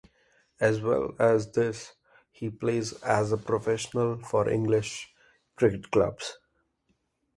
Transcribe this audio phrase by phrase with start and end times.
[0.59, 1.93] As well as this,
[2.31, 5.13] he plays as a professional for English
[5.55, 6.39] cricket clubs.